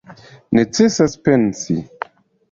Necesas 0.59 1.13
pensi. 1.29 1.77